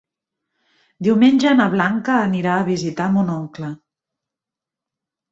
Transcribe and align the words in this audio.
Diumenge 1.07 1.51
na 1.59 1.67
Blanca 1.73 2.15
anirà 2.21 2.55
a 2.61 2.63
visitar 2.69 3.07
mon 3.17 3.29
oncle. 3.35 3.69